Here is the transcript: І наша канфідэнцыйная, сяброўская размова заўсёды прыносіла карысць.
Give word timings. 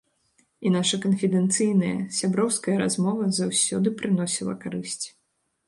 І 0.67 0.69
наша 0.75 0.97
канфідэнцыйная, 1.03 1.91
сяброўская 2.19 2.77
размова 2.83 3.29
заўсёды 3.43 3.95
прыносіла 4.03 4.59
карысць. 4.69 5.01